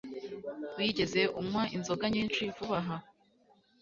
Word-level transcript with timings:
Wigeze 0.77 1.21
unywa 1.39 1.63
inzoga 1.75 2.05
nyinshi 2.13 2.41
vuba 2.55 2.77
aha? 2.81 2.95